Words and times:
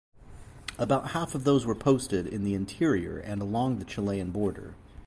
About 0.79 1.09
half 1.11 1.35
of 1.35 1.43
those 1.43 1.63
were 1.63 1.75
posted 1.75 2.25
in 2.25 2.43
the 2.43 2.55
interior 2.55 3.19
and 3.19 3.39
along 3.39 3.77
the 3.77 3.85
Chilean 3.85 4.31
border. 4.31 4.73